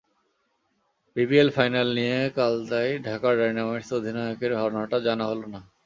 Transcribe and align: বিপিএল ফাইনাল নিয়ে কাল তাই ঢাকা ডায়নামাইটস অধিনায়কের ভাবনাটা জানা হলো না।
বিপিএল 1.15 1.49
ফাইনাল 1.57 1.87
নিয়ে 1.97 2.19
কাল 2.37 2.53
তাই 2.69 2.89
ঢাকা 3.07 3.29
ডায়নামাইটস 3.39 3.89
অধিনায়কের 3.97 4.51
ভাবনাটা 4.59 4.97
জানা 5.07 5.25
হলো 5.25 5.45
না। 5.53 5.59